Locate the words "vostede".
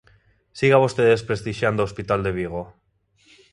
0.83-1.09